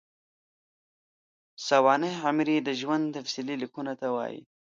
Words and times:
سوانح 1.67 2.13
عمري 2.29 2.57
د 2.63 2.69
ژوند 2.79 3.05
تفصیلي 3.17 3.55
لیکلو 3.63 3.93
ته 4.01 4.07
وايي. 4.15 4.41